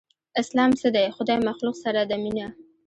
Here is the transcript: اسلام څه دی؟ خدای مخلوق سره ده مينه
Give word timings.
اسلام 0.41 0.71
څه 0.79 0.87
دی؟ 0.95 1.05
خدای 1.15 1.37
مخلوق 1.47 1.75
سره 1.83 2.01
ده 2.09 2.15
مينه 2.23 2.47